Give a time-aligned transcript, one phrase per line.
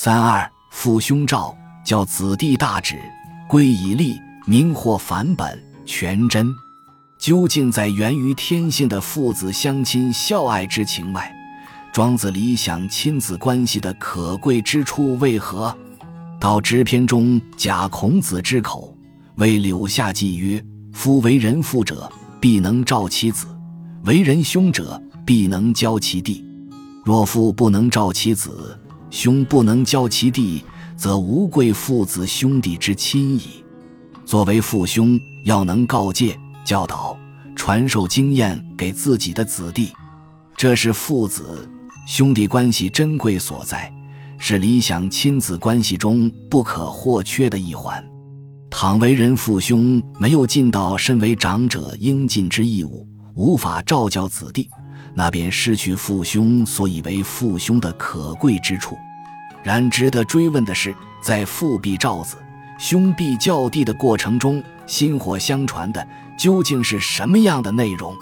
[0.00, 1.52] 三二父兄照，
[1.84, 3.00] 教子弟大指，
[3.48, 6.54] 归以立，名或反本全真。
[7.18, 11.34] 究竟在源于天性的父子相亲孝爱之情外，
[11.92, 15.76] 庄子理想亲子关系的可贵之处为何？
[16.38, 18.96] 到直篇中，假孔子之口，
[19.34, 22.08] 为柳下记曰：“夫为人父者，
[22.38, 23.48] 必能照其子；
[24.04, 26.46] 为人兄者，必能教其弟。
[27.04, 28.78] 若父不能照其子，
[29.10, 30.64] 兄不能教其弟，
[30.96, 33.64] 则无贵父子兄弟之亲矣。
[34.24, 37.18] 作为父兄，要能告诫、教导、
[37.56, 39.92] 传授经验给自己的子弟，
[40.56, 41.68] 这是父子
[42.06, 43.92] 兄弟关系珍贵所在。”
[44.40, 48.00] 是理想亲子关系中不可或缺的一环。
[48.70, 53.04] 倘为人父兄没有尽到身为长者应尽之义务，
[53.34, 54.70] 无法照教子弟，
[55.18, 58.96] 那便失去父兄所以为父兄的可贵之处。
[59.64, 62.36] 然值得追问的是，在父必照子，
[62.78, 66.06] 兄必教弟的过程中，薪火相传的
[66.38, 68.14] 究竟是什么样的内容？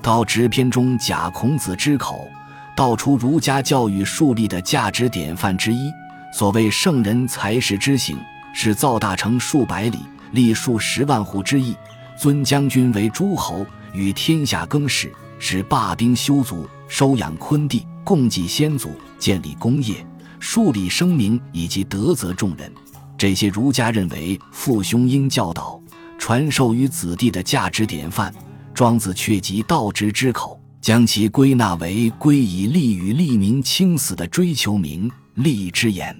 [0.00, 2.28] 到直篇中，假孔子之口。
[2.76, 5.90] 道出儒家教育树立的价值典范之一。
[6.32, 8.16] 所谓圣人才识之行，
[8.54, 9.98] 是造大成数百里，
[10.30, 11.74] 立数十万户之意；
[12.16, 20.04] 尊将军为诸侯，与天下更始，使罢兵修族，收养昆弟，共祭先祖，建立功业，
[20.40, 22.72] 树立声名，以及德泽众人。
[23.16, 25.80] 这些儒家认为父兄应教导、
[26.18, 28.34] 传授于子弟的价值典范，
[28.72, 30.60] 庄子却集道之之口。
[30.80, 36.16] 将其归纳为归以利与利民轻死的追求名利之言，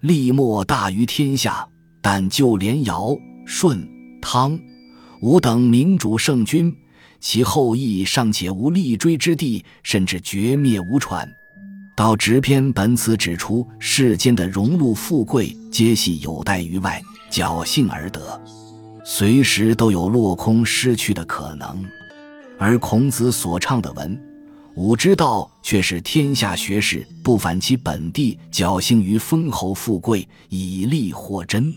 [0.00, 1.66] 利莫大于天下，
[2.02, 3.88] 但就连尧、舜、
[4.20, 4.56] 汤、
[5.22, 6.72] 武等明主圣君，
[7.20, 11.28] 其后裔尚且无立锥之地，甚至绝灭无传。
[11.96, 18.40] 到直篇本此指出，世间的荣禄富贵，皆系有待于外，侥幸而得，
[19.04, 21.84] 随时都有落空失去的可能。
[22.58, 24.18] 而孔子所倡的文
[24.74, 31.74] 武之道，却是天下学士不反其本地，侥幸于封侯富贵，以利获真。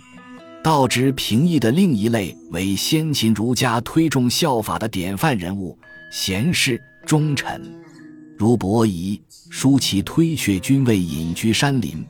[0.69, 5.75] 道之平易的另一类，为先秦儒家推崇效法的典范人物——
[6.13, 7.59] 贤士、忠臣，
[8.37, 9.19] 如伯夷，
[9.49, 12.05] 叔齐推却君位，隐居山林，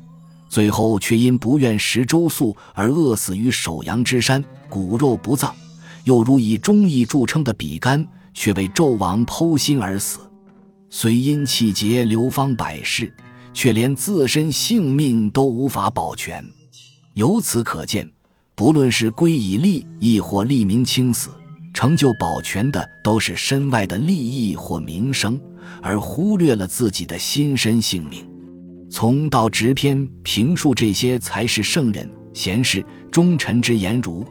[0.50, 5.54] 最后却因不愿食周粟而饿死于首阳之山，骨肉不葬；
[6.04, 8.06] 又如以忠义著称的比干。
[8.34, 10.20] 却被纣王剖心而死，
[10.90, 13.14] 虽因气节流芳百世，
[13.54, 16.46] 却连自身性命都无法保全。
[17.14, 18.10] 由此可见，
[18.60, 21.30] 不论是归以利益或利民轻死，
[21.74, 25.40] 成就保全的都是身外的利益或名声，
[25.82, 28.30] 而忽略了自己的心身性命。
[28.92, 34.26] 从道直篇评述这些才是圣人、贤士、忠臣之言，如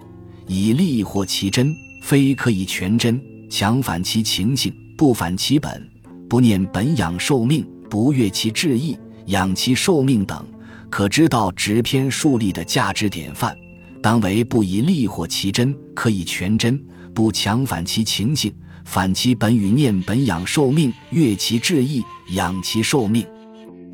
[0.46, 3.18] 以利或其真，非可以全真。
[3.48, 5.90] 强反其情性，不反其本，
[6.28, 8.94] 不念本养寿命，不悦其志意，
[9.28, 10.46] 养其寿命等，
[10.90, 13.56] 可知道直篇树立的价值典范，
[14.02, 16.78] 当为不以利或其真，可以全真；
[17.12, 18.52] 不强反其情性，
[18.84, 23.26] 反其本与念本养寿命，悦其志意，养其寿命。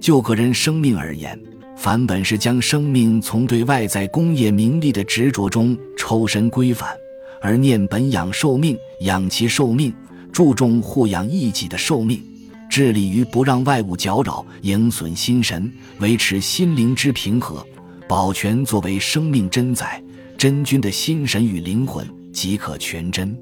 [0.01, 1.39] 就个人生命而言，
[1.77, 6.91] 反本是将生命从对外在工业名利的执着中抽身归返。
[7.41, 9.93] 而念本养寿命，养其寿命，
[10.33, 12.23] 注重护养一己的寿命，
[12.71, 17.67] 致力于不让外物搅扰、影损心神，维持心灵之平和，
[18.09, 20.03] 保全作为生命真载
[20.37, 23.37] 真君的心神与灵魂，即可全真。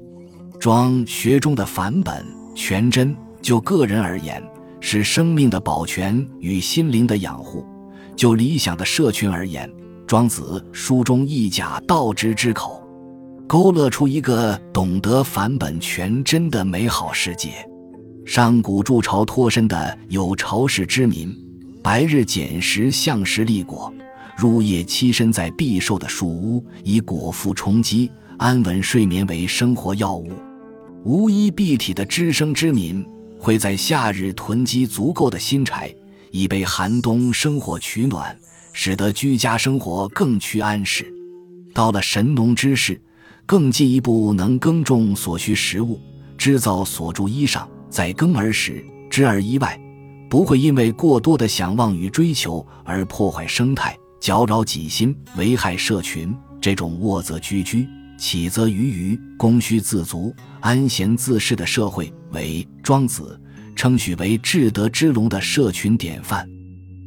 [0.59, 2.25] 庄学中的返本
[2.55, 4.41] 全真，就个人而言，
[4.79, 7.65] 是生命的保全与心灵的养护；
[8.15, 9.69] 就理想的社群而言，
[10.07, 12.81] 庄子书中一假道之之口。
[13.45, 17.51] 勾勒出一个懂得返本全真的美好世界。
[18.25, 21.35] 上古筑巢脱身的有巢氏之民，
[21.83, 23.91] 白日捡食，向食立果；
[24.37, 30.31] 入夜栖身在必兽的树屋，以果腹充饥、安稳睡眠为生活要务。
[31.03, 33.05] 无衣蔽体的知生之民，
[33.39, 35.93] 会在夏日囤积足够的新柴，
[36.31, 38.37] 以备寒冬生火取暖，
[38.71, 41.05] 使得居家生活更趋安适。
[41.73, 43.01] 到了神农之世。
[43.45, 45.99] 更进一步，能耕种所需食物，
[46.37, 49.77] 织造所著衣裳，在耕而食，织而衣外，
[50.29, 56.33] 不会因为过多的想望与追求而破坏生态，搅扰己心，危害社群。
[56.61, 57.85] 这种卧则居居，
[58.17, 63.37] 起则鱼鱼，供需自足，安闲自适的社会，为庄子
[63.75, 66.47] 称许为至德之龙的社群典范。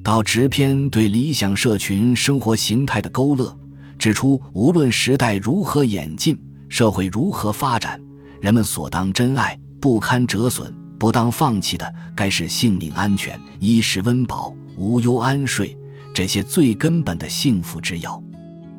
[0.05, 3.59] 到直篇对理想社群生活形态的勾勒，
[3.99, 7.99] 指出无论时代如何演进，社会如何发展，
[8.43, 15.75] 人们所当珍爱、不堪折损、不当放弃的，该是性命安全、衣食温饱、无忧安睡
[16.17, 18.19] 这些最根本的幸福之要。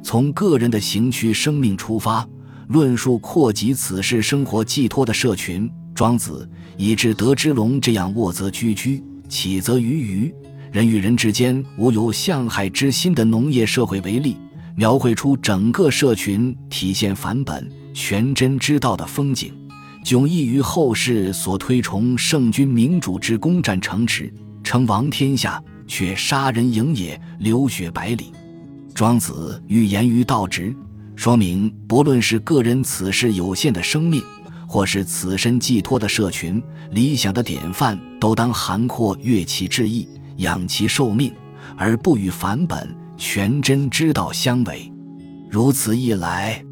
[0.02, 2.28] 从个人的行区生命出发，
[2.70, 5.70] 论述扩及此世生活寄托的社群。
[5.94, 10.34] 庄子以至德之龙这样卧则居居，起则鱼鱼，
[10.72, 14.36] 人与人之间无有相害之心的农业社会为例，
[14.76, 19.54] 描绘出整个社群体现反本全真之道的风景，
[20.04, 28.32] 迥异于后世所推崇圣君明主之攻占城池，称王天下，却杀人营野，流血百里。
[28.94, 30.76] 庄子寓言于道直，
[31.16, 34.22] 说明不论是个人此世有限的生命，
[34.68, 36.62] 或是此身寄托的社群
[36.92, 40.08] 理想的典范，都当涵括乐其志意，
[40.38, 41.32] 养其寿命，
[41.76, 44.92] 而不与凡本全真之道相违。
[45.50, 46.64] 如此一来，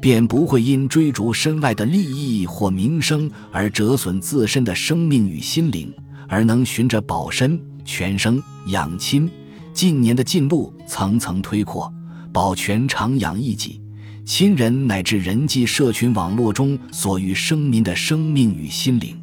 [0.00, 5.92] 便不会因追逐身外的利益或名声而折损自身的生命与心灵，
[6.28, 9.30] 而能循着保身、全生、养亲。
[9.72, 11.90] 近年的进步层层推扩，
[12.30, 13.80] 保全长养一己、
[14.22, 19.18] 亲人乃至人际社群网络中所欲生民的生命与心灵，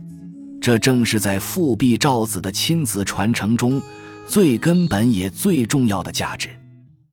[0.60, 3.80] 这正是在复辟赵子的亲子传承中
[4.26, 6.50] 最根本也最重要的价值。